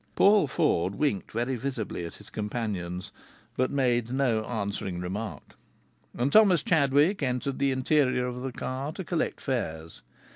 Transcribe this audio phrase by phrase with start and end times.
[0.15, 3.11] Paul Ford winked very visibly at his companions,
[3.55, 5.53] but made no answering remark.
[6.17, 10.01] And Thomas Chadwick entered the interior of the car to collect fares.